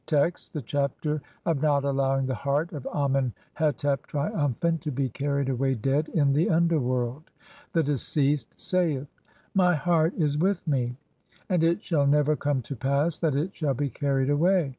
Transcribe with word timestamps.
Text: 0.07 0.55
(1) 0.55 0.59
The 0.59 0.65
Chapter 0.65 1.21
of 1.45 1.61
not 1.61 1.83
allowing 1.83 2.25
the 2.25 2.33
heart 2.33 2.73
of 2.73 2.87
Amen 2.87 3.33
hetep, 3.59 4.07
triumphant, 4.07 4.81
to 4.81 4.91
be 4.91 5.09
carried 5.09 5.47
away 5.47 5.75
dead 5.75 6.09
in 6.09 6.33
the 6.33 6.49
UNDERWORLD. 6.49 7.25
The 7.73 7.83
deceased 7.83 8.59
saith:— 8.59 9.05
"My 9.53 9.75
heart 9.75 10.15
is 10.17 10.39
with 10.39 10.67
me, 10.67 10.95
(2) 11.49 11.53
and 11.53 11.63
it 11.63 11.83
shall 11.83 12.07
never 12.07 12.35
come 12.35 12.63
to 12.63 12.75
pass 12.75 13.19
"that 13.19 13.35
it 13.35 13.53
shall 13.55 13.75
be 13.75 13.91
carried 13.91 14.31
away. 14.31 14.69